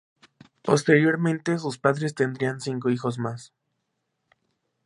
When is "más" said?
3.19-3.53